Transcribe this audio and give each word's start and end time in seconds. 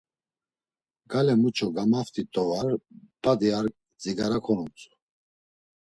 Gale 1.11 1.33
muç̌o 1.41 1.67
gomaft̆it 1.75 2.27
do 2.33 2.43
var, 2.49 2.67
badik 3.21 3.53
ar 3.59 3.67
dzigara 3.99 4.39
konuntzu. 4.45 4.89